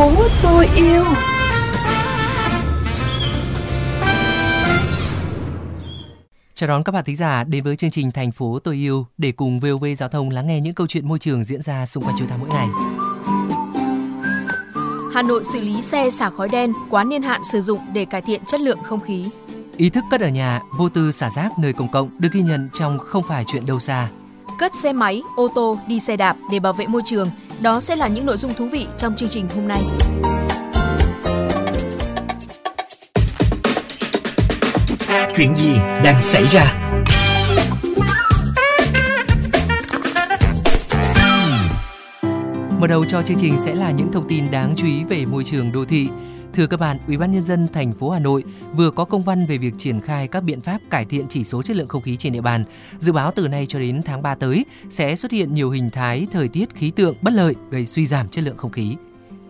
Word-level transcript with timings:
phố 0.00 0.12
tôi 0.42 0.66
yêu 0.76 1.04
Chào 6.54 6.68
đón 6.68 6.84
các 6.84 6.92
bạn 6.92 7.04
thính 7.04 7.16
giả 7.16 7.44
đến 7.44 7.64
với 7.64 7.76
chương 7.76 7.90
trình 7.90 8.12
Thành 8.12 8.32
phố 8.32 8.58
tôi 8.64 8.74
yêu 8.74 9.06
để 9.18 9.32
cùng 9.32 9.60
VOV 9.60 9.84
Giao 9.96 10.08
thông 10.08 10.30
lắng 10.30 10.46
nghe 10.46 10.60
những 10.60 10.74
câu 10.74 10.86
chuyện 10.86 11.08
môi 11.08 11.18
trường 11.18 11.44
diễn 11.44 11.62
ra 11.62 11.86
xung 11.86 12.04
quanh 12.04 12.16
chúng 12.18 12.28
ta 12.28 12.36
mỗi 12.36 12.48
ngày. 12.48 12.66
Hà 15.14 15.22
Nội 15.22 15.44
xử 15.52 15.60
lý 15.60 15.82
xe 15.82 16.10
xả 16.10 16.30
khói 16.30 16.48
đen 16.48 16.72
quá 16.90 17.04
niên 17.04 17.22
hạn 17.22 17.40
sử 17.52 17.60
dụng 17.60 17.80
để 17.92 18.04
cải 18.04 18.22
thiện 18.22 18.44
chất 18.46 18.60
lượng 18.60 18.78
không 18.84 19.00
khí. 19.00 19.24
Ý 19.76 19.90
thức 19.90 20.04
cất 20.10 20.20
ở 20.20 20.28
nhà, 20.28 20.60
vô 20.78 20.88
tư 20.88 21.12
xả 21.12 21.30
rác 21.30 21.58
nơi 21.58 21.72
công 21.72 21.88
cộng 21.92 22.10
được 22.18 22.28
ghi 22.32 22.42
nhận 22.42 22.68
trong 22.72 22.98
không 22.98 23.24
phải 23.28 23.44
chuyện 23.46 23.66
đâu 23.66 23.80
xa. 23.80 24.08
Cất 24.58 24.74
xe 24.74 24.92
máy, 24.92 25.22
ô 25.36 25.48
tô, 25.54 25.78
đi 25.86 26.00
xe 26.00 26.16
đạp 26.16 26.36
để 26.52 26.60
bảo 26.60 26.72
vệ 26.72 26.86
môi 26.86 27.02
trường, 27.04 27.30
đó 27.62 27.80
sẽ 27.80 27.96
là 27.96 28.08
những 28.08 28.26
nội 28.26 28.36
dung 28.36 28.54
thú 28.54 28.68
vị 28.68 28.86
trong 28.98 29.16
chương 29.16 29.28
trình 29.28 29.48
hôm 29.54 29.68
nay. 29.68 29.82
Chuyện 35.36 35.56
gì 35.56 35.74
đang 36.04 36.22
xảy 36.22 36.46
ra? 36.46 36.76
Mở 42.78 42.86
đầu 42.86 43.04
cho 43.04 43.22
chương 43.22 43.36
trình 43.36 43.58
sẽ 43.58 43.74
là 43.74 43.90
những 43.90 44.12
thông 44.12 44.28
tin 44.28 44.50
đáng 44.50 44.74
chú 44.76 44.86
ý 44.86 45.04
về 45.04 45.26
môi 45.26 45.44
trường 45.44 45.72
đô 45.72 45.84
thị. 45.84 46.08
Thưa 46.52 46.66
các 46.66 46.80
bạn, 46.80 46.98
Ủy 47.06 47.16
ban 47.16 47.32
nhân 47.32 47.44
dân 47.44 47.68
thành 47.72 47.92
phố 47.92 48.10
Hà 48.10 48.18
Nội 48.18 48.44
vừa 48.76 48.90
có 48.90 49.04
công 49.04 49.22
văn 49.22 49.46
về 49.46 49.58
việc 49.58 49.74
triển 49.78 50.00
khai 50.00 50.28
các 50.28 50.40
biện 50.40 50.60
pháp 50.60 50.78
cải 50.90 51.04
thiện 51.04 51.26
chỉ 51.28 51.44
số 51.44 51.62
chất 51.62 51.76
lượng 51.76 51.88
không 51.88 52.02
khí 52.02 52.16
trên 52.16 52.32
địa 52.32 52.40
bàn. 52.40 52.64
Dự 52.98 53.12
báo 53.12 53.32
từ 53.34 53.48
nay 53.48 53.66
cho 53.66 53.78
đến 53.78 54.02
tháng 54.02 54.22
3 54.22 54.34
tới 54.34 54.64
sẽ 54.90 55.16
xuất 55.16 55.32
hiện 55.32 55.54
nhiều 55.54 55.70
hình 55.70 55.90
thái 55.90 56.26
thời 56.32 56.48
tiết 56.48 56.74
khí 56.74 56.90
tượng 56.90 57.14
bất 57.22 57.32
lợi 57.34 57.54
gây 57.70 57.86
suy 57.86 58.06
giảm 58.06 58.28
chất 58.28 58.44
lượng 58.44 58.56
không 58.56 58.70
khí. 58.70 58.96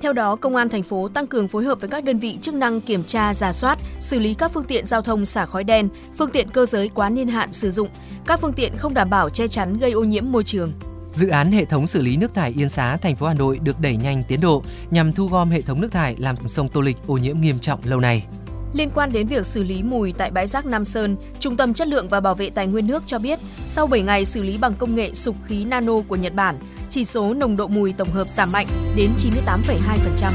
Theo 0.00 0.12
đó, 0.12 0.36
Công 0.36 0.56
an 0.56 0.68
thành 0.68 0.82
phố 0.82 1.08
tăng 1.08 1.26
cường 1.26 1.48
phối 1.48 1.64
hợp 1.64 1.80
với 1.80 1.90
các 1.90 2.04
đơn 2.04 2.18
vị 2.18 2.38
chức 2.40 2.54
năng 2.54 2.80
kiểm 2.80 3.04
tra, 3.04 3.34
giả 3.34 3.52
soát, 3.52 3.78
xử 4.00 4.18
lý 4.18 4.34
các 4.34 4.52
phương 4.54 4.64
tiện 4.64 4.86
giao 4.86 5.02
thông 5.02 5.24
xả 5.24 5.46
khói 5.46 5.64
đen, 5.64 5.88
phương 6.18 6.30
tiện 6.30 6.50
cơ 6.50 6.66
giới 6.66 6.88
quá 6.88 7.08
niên 7.08 7.28
hạn 7.28 7.52
sử 7.52 7.70
dụng, 7.70 7.88
các 8.26 8.40
phương 8.40 8.52
tiện 8.52 8.76
không 8.76 8.94
đảm 8.94 9.10
bảo 9.10 9.30
che 9.30 9.48
chắn 9.48 9.78
gây 9.78 9.92
ô 9.92 10.04
nhiễm 10.04 10.24
môi 10.32 10.44
trường. 10.44 10.72
Dự 11.14 11.28
án 11.28 11.53
hệ 11.53 11.64
thống 11.64 11.86
xử 11.86 12.03
lý 12.03 12.16
nước 12.16 12.34
thải 12.34 12.53
Yên 12.56 12.69
Xá, 12.69 12.97
thành 12.97 13.16
phố 13.16 13.27
Hà 13.27 13.34
Nội 13.34 13.58
được 13.62 13.80
đẩy 13.80 13.97
nhanh 13.97 14.25
tiến 14.28 14.41
độ 14.41 14.62
nhằm 14.91 15.12
thu 15.12 15.27
gom 15.27 15.50
hệ 15.50 15.61
thống 15.62 15.80
nước 15.80 15.92
thải 15.92 16.16
làm 16.19 16.36
sông 16.47 16.69
Tô 16.69 16.80
Lịch 16.80 16.97
ô 17.06 17.14
nhiễm 17.14 17.41
nghiêm 17.41 17.58
trọng 17.58 17.80
lâu 17.84 18.00
nay. 18.00 18.27
Liên 18.72 18.91
quan 18.94 19.12
đến 19.12 19.27
việc 19.27 19.47
xử 19.47 19.62
lý 19.62 19.83
mùi 19.83 20.12
tại 20.12 20.31
bãi 20.31 20.47
rác 20.47 20.66
Nam 20.66 20.84
Sơn, 20.84 21.16
Trung 21.38 21.56
tâm 21.56 21.75
Chất 21.75 21.88
lượng 21.88 22.08
và 22.08 22.20
Bảo 22.20 22.34
vệ 22.34 22.50
Tài 22.50 22.66
nguyên 22.66 22.86
nước 22.86 23.03
cho 23.06 23.19
biết, 23.19 23.38
sau 23.66 23.86
7 23.86 24.03
ngày 24.03 24.25
xử 24.25 24.42
lý 24.42 24.58
bằng 24.58 24.75
công 24.75 24.94
nghệ 24.94 25.14
sục 25.14 25.36
khí 25.44 25.64
nano 25.64 26.00
của 26.08 26.16
Nhật 26.16 26.34
Bản, 26.34 26.58
chỉ 26.88 27.05
số 27.05 27.34
nồng 27.34 27.56
độ 27.56 27.66
mùi 27.66 27.92
tổng 27.92 28.11
hợp 28.11 28.28
giảm 28.28 28.53
mạnh 28.53 28.66
đến 28.97 29.11
98,2%. 29.19 30.31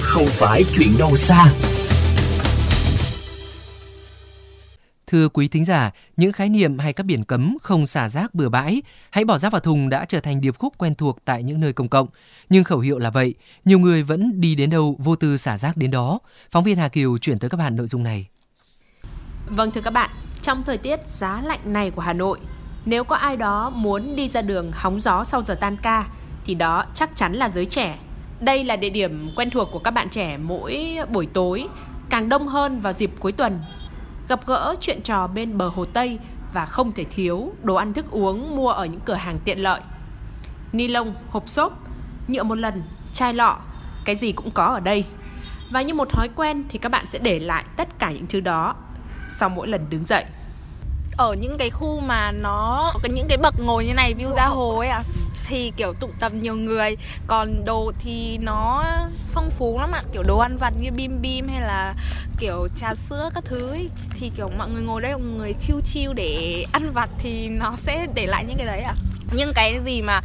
Không 0.00 0.26
phải 0.26 0.64
chuyện 0.76 0.98
đâu 0.98 1.16
xa. 1.16 1.52
Thưa 5.12 5.28
quý 5.28 5.48
thính 5.48 5.64
giả, 5.64 5.90
những 6.16 6.32
khái 6.32 6.48
niệm 6.48 6.78
hay 6.78 6.92
các 6.92 7.06
biển 7.06 7.24
cấm 7.24 7.56
không 7.62 7.86
xả 7.86 8.08
rác 8.08 8.34
bừa 8.34 8.48
bãi, 8.48 8.82
hãy 9.10 9.24
bỏ 9.24 9.38
rác 9.38 9.52
vào 9.52 9.60
thùng 9.60 9.88
đã 9.88 10.04
trở 10.04 10.20
thành 10.20 10.40
điệp 10.40 10.58
khúc 10.58 10.78
quen 10.78 10.94
thuộc 10.94 11.18
tại 11.24 11.42
những 11.42 11.60
nơi 11.60 11.72
công 11.72 11.88
cộng. 11.88 12.08
Nhưng 12.48 12.64
khẩu 12.64 12.78
hiệu 12.78 12.98
là 12.98 13.10
vậy, 13.10 13.34
nhiều 13.64 13.78
người 13.78 14.02
vẫn 14.02 14.40
đi 14.40 14.54
đến 14.54 14.70
đâu 14.70 14.96
vô 14.98 15.16
tư 15.16 15.36
xả 15.36 15.58
rác 15.58 15.76
đến 15.76 15.90
đó. 15.90 16.18
Phóng 16.50 16.64
viên 16.64 16.76
Hà 16.76 16.88
Kiều 16.88 17.18
chuyển 17.18 17.38
tới 17.38 17.50
các 17.50 17.56
bạn 17.56 17.76
nội 17.76 17.86
dung 17.86 18.02
này. 18.02 18.28
Vâng 19.46 19.70
thưa 19.70 19.80
các 19.80 19.90
bạn, 19.90 20.10
trong 20.42 20.62
thời 20.66 20.78
tiết 20.78 21.00
giá 21.08 21.42
lạnh 21.44 21.72
này 21.72 21.90
của 21.90 22.02
Hà 22.02 22.12
Nội, 22.12 22.38
nếu 22.84 23.04
có 23.04 23.16
ai 23.16 23.36
đó 23.36 23.70
muốn 23.70 24.16
đi 24.16 24.28
ra 24.28 24.42
đường 24.42 24.70
hóng 24.72 25.00
gió 25.00 25.24
sau 25.24 25.42
giờ 25.42 25.54
tan 25.54 25.76
ca, 25.82 26.06
thì 26.44 26.54
đó 26.54 26.84
chắc 26.94 27.16
chắn 27.16 27.32
là 27.32 27.48
giới 27.48 27.66
trẻ. 27.66 27.98
Đây 28.40 28.64
là 28.64 28.76
địa 28.76 28.90
điểm 28.90 29.30
quen 29.36 29.50
thuộc 29.50 29.68
của 29.72 29.78
các 29.78 29.90
bạn 29.90 30.08
trẻ 30.10 30.36
mỗi 30.36 30.98
buổi 31.12 31.26
tối, 31.26 31.68
càng 32.10 32.28
đông 32.28 32.48
hơn 32.48 32.80
vào 32.80 32.92
dịp 32.92 33.10
cuối 33.18 33.32
tuần 33.32 33.60
gặp 34.28 34.46
gỡ 34.46 34.74
chuyện 34.80 35.02
trò 35.02 35.26
bên 35.26 35.58
bờ 35.58 35.68
hồ 35.68 35.84
Tây 35.84 36.18
và 36.52 36.66
không 36.66 36.92
thể 36.92 37.04
thiếu 37.04 37.52
đồ 37.62 37.74
ăn 37.74 37.92
thức 37.92 38.10
uống 38.10 38.56
mua 38.56 38.68
ở 38.68 38.84
những 38.84 39.00
cửa 39.00 39.14
hàng 39.14 39.38
tiện 39.44 39.58
lợi. 39.58 39.80
Ni 40.72 40.88
lông, 40.88 41.14
hộp 41.30 41.48
xốp, 41.48 41.72
nhựa 42.28 42.42
một 42.42 42.58
lần, 42.58 42.82
chai 43.12 43.34
lọ, 43.34 43.58
cái 44.04 44.16
gì 44.16 44.32
cũng 44.32 44.50
có 44.50 44.64
ở 44.64 44.80
đây. 44.80 45.04
Và 45.70 45.82
như 45.82 45.94
một 45.94 46.08
thói 46.08 46.28
quen 46.36 46.64
thì 46.68 46.78
các 46.78 46.88
bạn 46.88 47.06
sẽ 47.08 47.18
để 47.18 47.38
lại 47.38 47.64
tất 47.76 47.98
cả 47.98 48.12
những 48.12 48.26
thứ 48.26 48.40
đó 48.40 48.74
sau 49.28 49.48
mỗi 49.48 49.68
lần 49.68 49.86
đứng 49.90 50.04
dậy 50.06 50.24
ở 51.16 51.34
những 51.40 51.58
cái 51.58 51.70
khu 51.70 52.00
mà 52.00 52.32
nó 52.32 52.92
có 53.02 53.08
những 53.14 53.26
cái 53.28 53.38
bậc 53.38 53.54
ngồi 53.60 53.84
như 53.84 53.94
này 53.94 54.14
view 54.14 54.32
ra 54.32 54.44
hồ 54.44 54.78
ấy 54.78 54.88
à 54.88 55.02
thì 55.52 55.72
kiểu 55.76 55.92
tụ 56.00 56.08
tập 56.20 56.32
nhiều 56.34 56.54
người. 56.54 56.96
Còn 57.26 57.64
đồ 57.64 57.92
thì 57.98 58.38
nó 58.38 58.84
phong 59.28 59.50
phú 59.50 59.78
lắm 59.80 59.92
ạ. 59.92 60.02
Kiểu 60.12 60.22
đồ 60.22 60.38
ăn 60.38 60.56
vặt 60.56 60.72
như 60.80 60.90
bim 60.90 61.22
bim 61.22 61.48
hay 61.48 61.60
là 61.60 61.94
kiểu 62.38 62.68
trà 62.76 62.94
sữa 62.94 63.30
các 63.34 63.44
thứ 63.44 63.70
ấy. 63.70 63.88
thì 64.10 64.30
kiểu 64.36 64.50
mọi 64.58 64.70
người 64.70 64.82
ngồi 64.82 65.02
đây 65.02 65.12
mọi 65.12 65.38
người 65.38 65.52
chiêu 65.52 65.80
chiêu 65.80 66.12
để 66.12 66.64
ăn 66.72 66.92
vặt 66.92 67.10
thì 67.18 67.48
nó 67.48 67.74
sẽ 67.76 68.06
để 68.14 68.26
lại 68.26 68.44
những 68.44 68.56
cái 68.56 68.66
đấy 68.66 68.80
ạ. 68.80 68.94
À. 68.98 69.02
nhưng 69.32 69.52
cái 69.54 69.80
gì 69.84 70.02
mà 70.02 70.20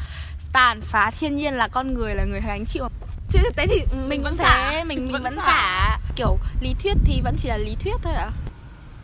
tàn 0.53 0.81
phá 0.81 1.11
thiên 1.19 1.35
nhiên 1.35 1.53
là 1.53 1.67
con 1.67 1.93
người 1.93 2.15
là 2.15 2.23
người 2.23 2.41
gánh 2.47 2.65
chịu. 2.65 2.87
Chứ 3.29 3.39
thực 3.43 3.55
tế 3.55 3.67
thì 3.67 3.81
mình 4.07 4.23
vẫn 4.23 4.37
thế 4.37 4.83
mình 4.83 4.99
mình 5.03 5.11
vẫn, 5.11 5.23
vẫn 5.23 5.35
xả. 5.35 5.97
kiểu 6.15 6.37
lý 6.61 6.75
thuyết 6.83 6.97
thì 7.05 7.21
vẫn 7.23 7.35
chỉ 7.37 7.49
là 7.49 7.57
lý 7.57 7.75
thuyết 7.75 7.95
thôi 8.01 8.13
ạ. 8.13 8.25
À. 8.25 8.31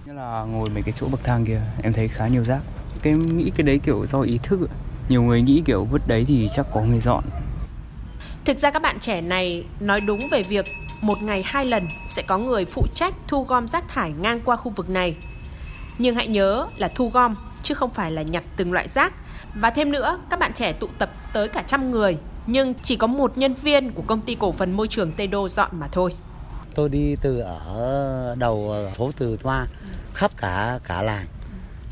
Như 0.06 0.14
là 0.14 0.44
ngồi 0.44 0.70
mấy 0.70 0.84
cái 0.84 0.94
chỗ 1.00 1.08
bậc 1.08 1.24
thang 1.24 1.46
kia 1.46 1.62
em 1.84 1.94
thấy 1.94 2.08
khá 2.08 2.28
nhiều 2.28 2.44
rác. 2.44 2.60
Cái 3.02 3.14
nghĩ 3.14 3.52
cái 3.58 3.64
đấy 3.64 3.80
kiểu 3.86 4.06
do 4.06 4.22
ý 4.22 4.40
thức 4.44 4.70
Nhiều 5.10 5.24
người 5.24 5.42
nghĩ 5.42 5.62
kiểu 5.66 5.86
vứt 5.86 6.08
đấy 6.08 6.26
thì 6.28 6.48
chắc 6.56 6.66
có 6.74 6.82
người 6.82 7.00
dọn 7.00 7.24
Thực 8.46 8.58
ra 8.58 8.72
các 8.72 8.82
bạn 8.82 9.00
trẻ 9.00 9.22
này 9.22 9.64
nói 9.80 10.00
đúng 10.08 10.20
về 10.32 10.42
việc 10.50 10.66
một 11.02 11.24
ngày 11.24 11.44
hai 11.46 11.66
lần 11.66 11.84
sẽ 12.08 12.24
có 12.28 12.38
người 12.38 12.66
phụ 12.66 12.86
trách 12.94 13.14
thu 13.28 13.44
gom 13.44 13.68
rác 13.68 13.88
thải 13.88 14.12
ngang 14.12 14.42
qua 14.46 14.56
khu 14.56 14.72
vực 14.72 14.90
này. 14.90 15.16
Nhưng 15.98 16.16
hãy 16.16 16.28
nhớ 16.28 16.68
là 16.78 16.90
thu 16.96 17.10
gom 17.10 17.36
chứ 17.64 17.74
không 17.74 17.90
phải 17.90 18.12
là 18.12 18.22
nhặt 18.22 18.44
từng 18.58 18.72
loại 18.72 18.88
rác. 18.88 19.14
Và 19.56 19.70
thêm 19.70 19.92
nữa, 19.92 20.20
các 20.30 20.40
bạn 20.40 20.52
trẻ 20.54 20.74
tụ 20.74 20.88
tập 20.98 21.12
tới 21.34 21.48
cả 21.48 21.64
trăm 21.68 21.92
người 21.92 22.18
nhưng 22.48 22.74
chỉ 22.84 22.96
có 22.96 23.08
một 23.08 23.38
nhân 23.38 23.54
viên 23.54 23.92
của 23.92 24.04
công 24.08 24.22
ty 24.22 24.36
cổ 24.36 24.52
phần 24.52 24.72
môi 24.72 24.88
trường 24.88 25.12
Tây 25.12 25.28
Đô 25.28 25.50
dọn 25.50 25.70
mà 25.72 25.88
thôi. 25.92 26.14
Tôi 26.76 26.90
đi 26.90 27.16
từ 27.22 27.40
ở 27.40 28.36
đầu 28.40 28.76
phố 28.96 29.12
Từ 29.18 29.38
Toa 29.44 29.68
khắp 30.14 30.32
cả 30.38 30.80
cả 30.84 31.02
làng. 31.02 31.28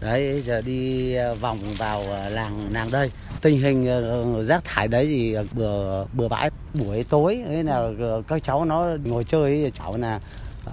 Đấy 0.02 0.42
giờ 0.42 0.62
đi 0.66 1.14
ờ, 1.14 1.34
vòng 1.34 1.58
vào 1.78 2.02
ờ, 2.02 2.30
làng 2.30 2.70
làng 2.74 2.88
đây. 2.92 3.12
Tình 3.42 3.58
hình 3.58 3.88
ờ, 3.88 4.44
rác 4.44 4.64
thải 4.66 4.88
đấy 4.88 5.06
thì 5.06 5.36
bừa 5.54 6.06
bừa 6.14 6.28
bãi 6.28 6.50
buổi 6.74 7.04
tối 7.10 7.44
ấy 7.48 7.64
là 7.64 7.90
các 8.28 8.44
cháu 8.44 8.66
nó 8.66 8.88
ngồi 9.06 9.24
chơi 9.24 9.64
ấy, 9.64 9.72
cháu 9.80 9.98
là 9.98 10.20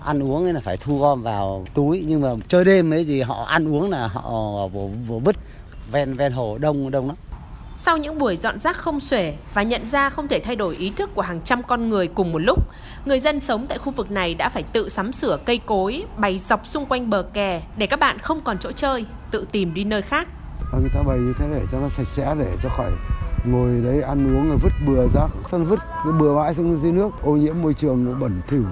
ăn 0.04 0.22
uống 0.22 0.44
ấy 0.44 0.52
là 0.52 0.60
phải 0.60 0.76
thu 0.76 0.98
gom 0.98 1.22
vào 1.22 1.64
túi 1.74 2.04
nhưng 2.08 2.20
mà 2.20 2.28
chơi 2.48 2.64
đêm 2.64 2.92
ấy 2.92 3.04
thì 3.04 3.22
họ 3.22 3.44
ăn 3.44 3.68
uống 3.68 3.90
là 3.90 4.06
họ 4.06 4.30
vỗ, 4.66 4.90
vỗ 5.06 5.18
vứt 5.18 5.36
ven 5.90 6.14
ven 6.14 6.32
hồ 6.32 6.58
đông 6.58 6.90
đông 6.90 7.06
lắm. 7.08 7.16
Sau 7.80 7.96
những 7.96 8.18
buổi 8.18 8.36
dọn 8.36 8.58
rác 8.58 8.76
không 8.76 9.00
xuể 9.00 9.34
và 9.54 9.62
nhận 9.62 9.88
ra 9.88 10.10
không 10.10 10.28
thể 10.28 10.40
thay 10.40 10.56
đổi 10.56 10.76
ý 10.76 10.90
thức 10.90 11.10
của 11.14 11.22
hàng 11.22 11.40
trăm 11.42 11.62
con 11.62 11.88
người 11.88 12.06
cùng 12.06 12.32
một 12.32 12.38
lúc, 12.38 12.58
người 13.04 13.20
dân 13.20 13.40
sống 13.40 13.66
tại 13.66 13.78
khu 13.78 13.92
vực 13.92 14.10
này 14.10 14.34
đã 14.34 14.48
phải 14.48 14.62
tự 14.62 14.88
sắm 14.88 15.12
sửa 15.12 15.38
cây 15.44 15.60
cối, 15.66 16.04
bày 16.16 16.38
dọc 16.38 16.66
xung 16.66 16.86
quanh 16.86 17.10
bờ 17.10 17.22
kè 17.22 17.62
để 17.76 17.86
các 17.86 18.00
bạn 18.00 18.18
không 18.18 18.40
còn 18.40 18.58
chỗ 18.58 18.72
chơi, 18.72 19.04
tự 19.30 19.46
tìm 19.52 19.74
đi 19.74 19.84
nơi 19.84 20.02
khác. 20.02 20.28
Người 20.80 20.90
ta 20.94 21.02
bày 21.06 21.18
như 21.18 21.34
thế 21.38 21.46
để 21.50 21.62
cho 21.72 21.78
nó 21.80 21.88
sạch 21.88 22.08
sẽ 22.08 22.34
để 22.38 22.56
cho 22.62 22.68
khỏi 22.68 22.90
ngồi 23.44 23.80
đấy 23.84 24.02
ăn 24.02 24.36
uống 24.36 24.48
rồi 24.48 24.58
vứt 24.62 24.72
bừa 24.86 25.06
rác, 25.14 25.28
xong 25.50 25.64
vứt 25.64 25.80
cái 26.04 26.12
bừa 26.20 26.34
bãi 26.36 26.54
xuống 26.54 26.80
dưới 26.82 26.92
nước, 26.92 27.10
ô 27.22 27.32
nhiễm 27.32 27.54
môi 27.62 27.74
trường 27.74 28.04
nó 28.04 28.18
bẩn 28.18 28.40
thỉu. 28.48 28.64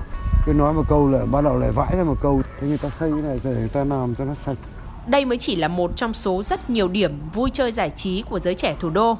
Cứ 0.46 0.52
nói 0.52 0.72
một 0.72 0.84
câu 0.88 1.10
là 1.10 1.24
bắt 1.24 1.40
đầu 1.44 1.58
lại 1.58 1.70
vãi 1.70 1.96
ra 1.96 2.04
một 2.04 2.16
câu, 2.22 2.42
thế 2.60 2.68
người 2.68 2.78
ta 2.78 2.88
xây 2.88 3.12
cái 3.12 3.22
này 3.22 3.40
để 3.44 3.50
người 3.50 3.68
ta 3.68 3.84
làm 3.84 4.14
cho 4.14 4.24
nó 4.24 4.34
sạch. 4.34 4.58
Đây 5.06 5.24
mới 5.24 5.38
chỉ 5.38 5.56
là 5.56 5.68
một 5.68 5.90
trong 5.96 6.14
số 6.14 6.42
rất 6.42 6.70
nhiều 6.70 6.88
điểm 6.88 7.20
vui 7.32 7.50
chơi 7.50 7.72
giải 7.72 7.90
trí 7.90 8.22
của 8.22 8.38
giới 8.38 8.54
trẻ 8.54 8.76
thủ 8.80 8.90
đô. 8.90 9.18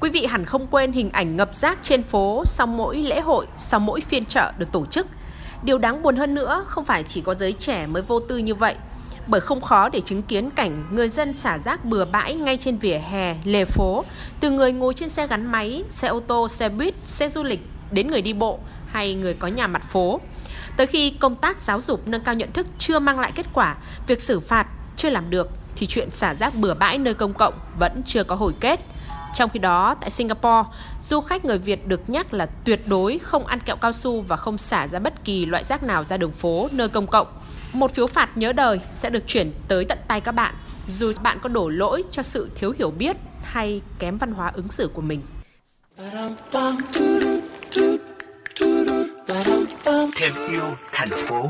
Quý 0.00 0.10
vị 0.10 0.26
hẳn 0.26 0.44
không 0.44 0.66
quên 0.66 0.92
hình 0.92 1.10
ảnh 1.10 1.36
ngập 1.36 1.54
rác 1.54 1.78
trên 1.82 2.02
phố 2.02 2.42
sau 2.46 2.66
mỗi 2.66 2.96
lễ 2.96 3.20
hội, 3.20 3.46
sau 3.58 3.80
mỗi 3.80 4.00
phiên 4.00 4.24
chợ 4.24 4.52
được 4.58 4.72
tổ 4.72 4.86
chức. 4.86 5.06
Điều 5.62 5.78
đáng 5.78 6.02
buồn 6.02 6.16
hơn 6.16 6.34
nữa 6.34 6.64
không 6.66 6.84
phải 6.84 7.02
chỉ 7.02 7.20
có 7.20 7.34
giới 7.34 7.52
trẻ 7.52 7.86
mới 7.86 8.02
vô 8.02 8.20
tư 8.20 8.38
như 8.38 8.54
vậy, 8.54 8.74
bởi 9.26 9.40
không 9.40 9.60
khó 9.60 9.88
để 9.88 10.00
chứng 10.00 10.22
kiến 10.22 10.50
cảnh 10.50 10.86
người 10.90 11.08
dân 11.08 11.34
xả 11.34 11.58
rác 11.58 11.84
bừa 11.84 12.04
bãi 12.04 12.34
ngay 12.34 12.56
trên 12.56 12.78
vỉa 12.78 12.98
hè, 12.98 13.36
lề 13.44 13.64
phố, 13.64 14.04
từ 14.40 14.50
người 14.50 14.72
ngồi 14.72 14.94
trên 14.94 15.08
xe 15.08 15.26
gắn 15.26 15.46
máy, 15.46 15.84
xe 15.90 16.08
ô 16.08 16.20
tô, 16.20 16.48
xe 16.48 16.68
buýt, 16.68 16.94
xe 17.04 17.28
du 17.28 17.42
lịch 17.42 17.60
đến 17.92 18.10
người 18.10 18.22
đi 18.22 18.32
bộ 18.32 18.58
hay 18.86 19.14
người 19.14 19.34
có 19.34 19.48
nhà 19.48 19.66
mặt 19.66 19.82
phố. 19.90 20.20
Tới 20.76 20.86
khi 20.86 21.10
công 21.10 21.36
tác 21.36 21.60
giáo 21.60 21.80
dục 21.80 22.08
nâng 22.08 22.24
cao 22.24 22.34
nhận 22.34 22.52
thức 22.52 22.66
chưa 22.78 22.98
mang 22.98 23.20
lại 23.20 23.32
kết 23.34 23.46
quả, 23.52 23.76
việc 24.06 24.22
xử 24.22 24.40
phạt 24.40 24.66
chưa 24.96 25.10
làm 25.10 25.30
được 25.30 25.48
thì 25.76 25.86
chuyện 25.86 26.08
xả 26.12 26.34
rác 26.34 26.54
bừa 26.54 26.74
bãi 26.74 26.98
nơi 26.98 27.14
công 27.14 27.34
cộng 27.34 27.54
vẫn 27.78 28.02
chưa 28.06 28.24
có 28.24 28.34
hồi 28.36 28.54
kết. 28.60 28.80
Trong 29.34 29.50
khi 29.50 29.58
đó, 29.58 29.94
tại 30.00 30.10
Singapore, 30.10 30.68
du 31.02 31.20
khách 31.20 31.44
người 31.44 31.58
Việt 31.58 31.86
được 31.86 32.10
nhắc 32.10 32.34
là 32.34 32.46
tuyệt 32.46 32.88
đối 32.88 33.18
không 33.18 33.46
ăn 33.46 33.60
kẹo 33.60 33.76
cao 33.76 33.92
su 33.92 34.20
và 34.20 34.36
không 34.36 34.58
xả 34.58 34.88
ra 34.88 34.98
bất 34.98 35.24
kỳ 35.24 35.46
loại 35.46 35.64
rác 35.64 35.82
nào 35.82 36.04
ra 36.04 36.16
đường 36.16 36.32
phố, 36.32 36.68
nơi 36.72 36.88
công 36.88 37.06
cộng. 37.06 37.26
Một 37.72 37.94
phiếu 37.94 38.06
phạt 38.06 38.36
nhớ 38.36 38.52
đời 38.52 38.80
sẽ 38.94 39.10
được 39.10 39.26
chuyển 39.26 39.52
tới 39.68 39.84
tận 39.84 39.98
tay 40.08 40.20
các 40.20 40.32
bạn, 40.32 40.54
dù 40.86 41.12
bạn 41.22 41.38
có 41.42 41.48
đổ 41.48 41.68
lỗi 41.68 42.04
cho 42.10 42.22
sự 42.22 42.50
thiếu 42.54 42.74
hiểu 42.78 42.90
biết 42.90 43.16
hay 43.42 43.82
kém 43.98 44.18
văn 44.18 44.32
hóa 44.32 44.50
ứng 44.54 44.68
xử 44.68 44.90
của 44.94 45.02
mình. 45.02 45.22
Thêm 50.16 50.32
yêu 50.50 50.64
thành 50.92 51.08
phố. 51.10 51.48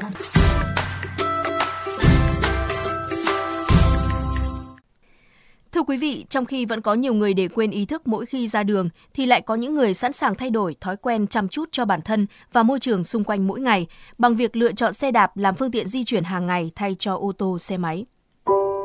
Thưa 5.81 5.85
quý 5.85 5.97
vị, 5.97 6.25
trong 6.29 6.47
khi 6.47 6.65
vẫn 6.65 6.81
có 6.81 6.95
nhiều 6.95 7.15
người 7.15 7.35
để 7.35 7.49
quên 7.49 7.71
ý 7.71 7.85
thức 7.85 8.09
mỗi 8.09 8.27
khi 8.27 8.49
ra 8.49 8.63
đường, 8.63 8.89
thì 9.15 9.27
lại 9.27 9.41
có 9.41 9.55
những 9.55 9.75
người 9.75 9.95
sẵn 9.95 10.13
sàng 10.13 10.35
thay 10.35 10.51
đổi 10.51 10.77
thói 10.81 10.97
quen 10.97 11.27
chăm 11.27 11.49
chút 11.49 11.69
cho 11.73 11.85
bản 11.85 12.01
thân 12.03 12.27
và 12.53 12.63
môi 12.63 12.79
trường 12.79 13.05
xung 13.05 13.25
quanh 13.25 13.47
mỗi 13.47 13.61
ngày 13.61 13.87
bằng 14.19 14.35
việc 14.35 14.57
lựa 14.57 14.73
chọn 14.73 14.93
xe 14.93 15.11
đạp 15.11 15.37
làm 15.37 15.55
phương 15.55 15.71
tiện 15.71 15.87
di 15.87 16.05
chuyển 16.05 16.25
hàng 16.25 16.47
ngày 16.47 16.71
thay 16.75 16.95
cho 16.95 17.15
ô 17.15 17.33
tô, 17.39 17.59
xe 17.59 17.77
máy. 17.77 18.05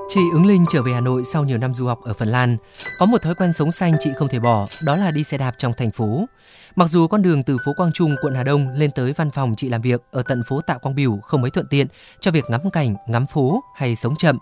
Chị 0.08 0.22
Ứng 0.32 0.46
Linh 0.46 0.66
trở 0.70 0.82
về 0.82 0.94
Hà 0.94 1.02
Nội 1.02 1.24
sau 1.24 1.44
nhiều 1.44 1.58
năm 1.58 1.74
du 1.74 1.86
học 1.86 2.00
ở 2.04 2.14
Phần 2.14 2.28
Lan. 2.28 2.58
Có 3.00 3.06
một 3.06 3.22
thói 3.22 3.36
quen 3.36 3.54
sống 3.54 3.72
xanh 3.72 3.96
chị 4.00 4.10
không 4.18 4.28
thể 4.28 4.40
bỏ, 4.40 4.68
đó 4.86 4.96
là 4.96 5.12
đi 5.12 5.24
xe 5.24 5.38
đạp 5.38 5.52
trong 5.58 5.74
thành 5.78 5.92
phố. 5.92 6.26
Mặc 6.76 6.90
dù 6.90 7.08
con 7.08 7.22
đường 7.22 7.44
từ 7.44 7.58
phố 7.66 7.74
Quang 7.78 7.92
Trung, 7.92 8.16
quận 8.22 8.36
Hà 8.36 8.44
Đông 8.44 8.70
lên 8.70 8.92
tới 8.92 9.14
văn 9.14 9.32
phòng 9.32 9.56
chị 9.58 9.70
làm 9.70 9.82
việc 9.82 10.02
ở 10.12 10.22
tận 10.28 10.44
phố 10.50 10.62
Tạ 10.62 10.74
Quang 10.74 10.96
Biểu 10.96 11.18
không 11.18 11.42
mấy 11.42 11.52
thuận 11.52 11.68
tiện 11.70 11.88
cho 12.20 12.32
việc 12.32 12.46
ngắm 12.50 12.62
cảnh, 12.72 12.96
ngắm 13.08 13.28
phố 13.28 13.64
hay 13.76 13.96
sống 13.96 14.16
chậm. 14.16 14.38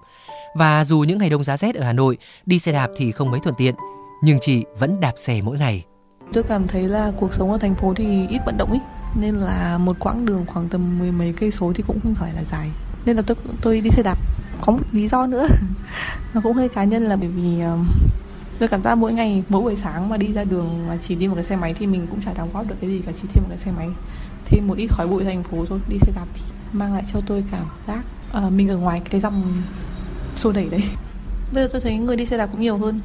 Và 0.55 0.85
dù 0.85 0.99
những 0.99 1.17
ngày 1.17 1.29
đông 1.29 1.43
giá 1.43 1.57
rét 1.57 1.75
ở 1.75 1.83
Hà 1.85 1.93
Nội, 1.93 2.17
đi 2.45 2.59
xe 2.59 2.71
đạp 2.71 2.89
thì 2.97 3.11
không 3.11 3.31
mấy 3.31 3.39
thuận 3.39 3.55
tiện, 3.55 3.75
nhưng 4.23 4.37
chị 4.41 4.63
vẫn 4.79 4.99
đạp 4.99 5.13
xe 5.15 5.41
mỗi 5.41 5.57
ngày. 5.57 5.83
Tôi 6.33 6.43
cảm 6.43 6.67
thấy 6.67 6.87
là 6.87 7.11
cuộc 7.17 7.33
sống 7.33 7.51
ở 7.51 7.57
thành 7.57 7.75
phố 7.75 7.93
thì 7.93 8.27
ít 8.27 8.39
vận 8.45 8.57
động 8.57 8.69
ấy, 8.69 8.81
nên 9.15 9.35
là 9.35 9.77
một 9.77 9.95
quãng 9.99 10.25
đường 10.25 10.45
khoảng 10.47 10.69
tầm 10.69 10.99
mười 10.99 11.11
mấy 11.11 11.33
cây 11.39 11.51
số 11.51 11.73
thì 11.75 11.83
cũng 11.87 11.99
không 12.03 12.15
phải 12.15 12.33
là 12.33 12.43
dài. 12.51 12.69
Nên 13.05 13.15
là 13.15 13.21
tôi 13.27 13.37
tôi 13.61 13.81
đi 13.81 13.89
xe 13.89 14.03
đạp 14.03 14.17
có 14.61 14.73
một 14.73 14.79
lý 14.91 15.07
do 15.07 15.27
nữa. 15.27 15.47
Nó 16.33 16.41
cũng 16.41 16.53
hơi 16.53 16.69
cá 16.69 16.83
nhân 16.83 17.05
là 17.05 17.15
bởi 17.15 17.29
vì 17.29 17.59
ờ, 17.61 17.77
tôi 18.59 18.69
cảm 18.69 18.83
giác 18.83 18.95
mỗi 18.95 19.13
ngày 19.13 19.43
mỗi 19.49 19.61
buổi 19.61 19.75
sáng 19.75 20.09
mà 20.09 20.17
đi 20.17 20.33
ra 20.33 20.43
đường 20.43 20.87
mà 20.87 20.97
chỉ 21.07 21.15
đi 21.15 21.27
một 21.27 21.35
cái 21.35 21.43
xe 21.43 21.55
máy 21.55 21.73
thì 21.79 21.87
mình 21.87 22.07
cũng 22.09 22.21
chả 22.21 22.33
đóng 22.33 22.49
góp 22.53 22.67
được 22.67 22.75
cái 22.81 22.89
gì 22.89 23.01
cả 23.05 23.11
chỉ 23.21 23.27
thêm 23.33 23.43
một 23.43 23.49
cái 23.49 23.59
xe 23.65 23.71
máy. 23.71 23.87
Thêm 24.45 24.67
một 24.67 24.77
ít 24.77 24.87
khói 24.87 25.07
bụi 25.07 25.23
thành 25.23 25.43
phố 25.43 25.65
thôi 25.69 25.79
đi 25.89 25.97
xe 26.01 26.11
đạp 26.15 26.25
thì 26.33 26.41
mang 26.73 26.93
lại 26.93 27.03
cho 27.13 27.21
tôi 27.25 27.43
cảm 27.51 27.65
giác 27.87 28.05
uh, 28.45 28.51
mình 28.51 28.69
ở 28.69 28.77
ngoài 28.77 29.01
cái 29.09 29.21
dòng 29.21 29.61
xô 30.35 30.51
đẩy 30.51 30.69
đấy. 30.69 30.83
Bây 31.53 31.63
giờ 31.63 31.69
tôi 31.71 31.81
thấy 31.81 31.97
người 31.97 32.15
đi 32.15 32.25
xe 32.25 32.37
đạp 32.37 32.47
cũng 32.47 32.61
nhiều 32.61 32.77
hơn 32.77 33.01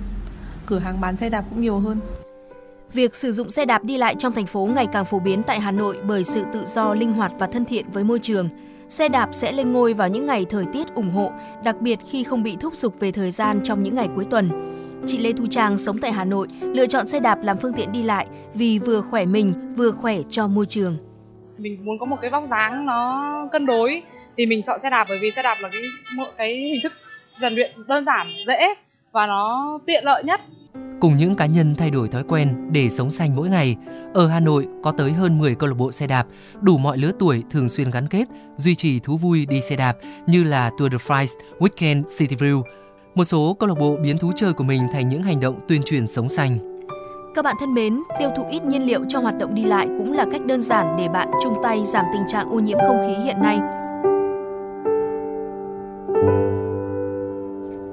cửa 0.69 0.79
hàng 0.79 1.01
bán 1.01 1.17
xe 1.17 1.31
đạp 1.31 1.45
cũng 1.51 1.63
nhiều 1.63 1.79
hơn. 1.79 2.01
Việc 2.93 3.15
sử 3.15 3.33
dụng 3.33 3.51
xe 3.51 3.65
đạp 3.65 3.85
đi 3.85 3.97
lại 3.97 4.15
trong 4.19 4.33
thành 4.33 4.47
phố 4.47 4.67
ngày 4.67 4.87
càng 4.93 5.05
phổ 5.05 5.19
biến 5.19 5.43
tại 5.43 5.61
Hà 5.61 5.71
Nội 5.71 5.99
bởi 6.07 6.25
sự 6.25 6.45
tự 6.53 6.65
do, 6.67 6.95
linh 6.95 7.13
hoạt 7.13 7.33
và 7.39 7.47
thân 7.47 7.65
thiện 7.65 7.87
với 7.93 8.05
môi 8.05 8.19
trường. 8.19 8.49
Xe 8.89 9.09
đạp 9.09 9.29
sẽ 9.33 9.53
lên 9.53 9.73
ngôi 9.73 9.93
vào 9.95 10.09
những 10.09 10.27
ngày 10.27 10.47
thời 10.51 10.65
tiết 10.73 10.95
ủng 10.95 11.11
hộ, 11.11 11.33
đặc 11.65 11.77
biệt 11.81 11.99
khi 12.11 12.25
không 12.25 12.43
bị 12.43 12.57
thúc 12.61 12.75
giục 12.75 13.01
về 13.01 13.13
thời 13.13 13.31
gian 13.31 13.61
trong 13.63 13.83
những 13.83 13.95
ngày 13.95 14.09
cuối 14.15 14.25
tuần. 14.31 14.51
Chị 15.07 15.19
Lê 15.19 15.33
Thu 15.33 15.47
Trang 15.51 15.79
sống 15.79 15.99
tại 15.99 16.13
Hà 16.13 16.25
Nội, 16.25 16.49
lựa 16.61 16.87
chọn 16.87 17.07
xe 17.07 17.21
đạp 17.21 17.39
làm 17.43 17.57
phương 17.57 17.73
tiện 17.73 17.93
đi 17.93 18.03
lại 18.03 18.27
vì 18.55 18.79
vừa 18.79 19.01
khỏe 19.01 19.27
mình, 19.27 19.75
vừa 19.77 19.91
khỏe 19.91 20.17
cho 20.29 20.49
môi 20.49 20.67
trường. 20.67 20.97
Mình 21.59 21.85
muốn 21.85 21.99
có 21.99 22.07
một 22.07 22.17
cái 22.21 22.31
vóc 22.31 22.45
dáng 22.51 22.87
nó 22.87 23.49
cân 23.53 23.67
đối 23.67 24.03
thì 24.37 24.47
mình 24.47 24.63
chọn 24.63 24.81
xe 24.81 24.91
đạp 24.91 25.07
bởi 25.09 25.19
vì 25.23 25.31
xe 25.37 25.43
đạp 25.43 25.57
là 25.61 25.69
cái 25.69 25.83
một 26.15 26.29
cái 26.37 26.57
hình 26.57 26.81
thức 26.83 26.93
rèn 27.41 27.55
luyện 27.55 27.71
đơn 27.89 28.05
giản, 28.05 28.27
dễ 28.47 28.75
và 29.13 29.27
nó 29.27 29.79
tiện 29.87 30.05
lợi 30.05 30.25
nhất. 30.25 30.41
Cùng 31.01 31.17
những 31.17 31.37
cá 31.37 31.47
nhân 31.47 31.75
thay 31.75 31.91
đổi 31.91 32.09
thói 32.09 32.23
quen 32.29 32.69
để 32.73 32.89
sống 32.89 33.11
xanh 33.11 33.37
mỗi 33.37 33.49
ngày, 33.49 33.77
ở 34.15 34.29
Hà 34.29 34.41
Nội 34.41 34.67
có 34.83 34.93
tới 34.93 35.13
hơn 35.13 35.39
10 35.39 35.55
câu 35.55 35.69
lạc 35.69 35.75
bộ 35.75 35.93
xe 35.93 36.07
đạp, 36.07 36.27
đủ 36.61 36.79
mọi 36.79 36.99
lứa 36.99 37.11
tuổi 37.19 37.43
thường 37.51 37.69
xuyên 37.69 37.91
gắn 37.91 38.09
kết, 38.09 38.29
duy 38.57 38.75
trì 38.75 39.01
thú 39.01 39.17
vui 39.17 39.47
đi 39.47 39.61
xe 39.63 39.77
đạp 39.77 39.97
như 40.27 40.45
là 40.45 40.71
Tour 40.79 40.93
de 40.93 40.99
France, 40.99 41.35
Weekend 41.59 42.03
City 42.19 42.37
View. 42.37 42.63
Một 43.15 43.25
số 43.25 43.57
câu 43.59 43.69
lạc 43.69 43.79
bộ 43.79 43.97
biến 44.03 44.19
thú 44.19 44.33
chơi 44.37 44.53
của 44.53 44.65
mình 44.65 44.83
thành 44.93 45.09
những 45.09 45.23
hành 45.23 45.41
động 45.41 45.61
tuyên 45.69 45.83
truyền 45.85 46.07
sống 46.07 46.29
xanh. 46.29 46.59
Các 47.35 47.45
bạn 47.45 47.57
thân 47.61 47.75
mến, 47.75 48.01
tiêu 48.19 48.31
thụ 48.37 48.45
ít 48.51 48.65
nhiên 48.65 48.87
liệu 48.87 49.01
cho 49.09 49.19
hoạt 49.19 49.39
động 49.39 49.55
đi 49.55 49.65
lại 49.65 49.87
cũng 49.99 50.13
là 50.13 50.25
cách 50.33 50.47
đơn 50.47 50.63
giản 50.63 50.97
để 50.99 51.09
bạn 51.09 51.29
chung 51.45 51.55
tay 51.63 51.87
giảm 51.87 52.05
tình 52.13 52.23
trạng 52.27 52.51
ô 52.51 52.61
nhiễm 52.61 52.79
không 52.89 53.01
khí 53.07 53.25
hiện 53.25 53.37
nay. 53.43 53.59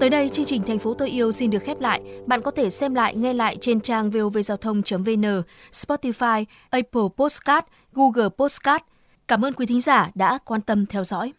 Tới 0.06 0.10
đây, 0.10 0.30
chương 0.30 0.46
trình 0.46 0.63
Thành 0.63 0.80
phố 0.80 0.94
tôi 0.94 1.10
yêu 1.10 1.31
xin 1.31 1.52
được 1.52 1.63
khép 1.63 1.80
lại. 1.80 2.02
Bạn 2.25 2.42
có 2.42 2.52
thể 2.52 2.69
xem 2.69 2.96
lại, 2.96 3.16
nghe 3.16 3.34
lại 3.34 3.57
trên 3.62 3.81
trang 3.81 4.12
vovgiao 4.12 4.57
thông.vn, 4.57 5.42
Spotify, 5.72 6.46
Apple 6.69 7.02
Podcast, 7.18 7.66
Google 7.94 8.30
Podcast. 8.38 8.84
Cảm 9.28 9.46
ơn 9.46 9.54
quý 9.54 9.66
thính 9.66 9.81
giả 9.81 10.12
đã 10.16 10.38
quan 10.46 10.62
tâm 10.62 10.86
theo 10.86 11.04
dõi. 11.04 11.34